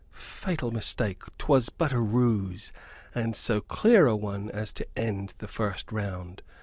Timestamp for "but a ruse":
1.69-2.73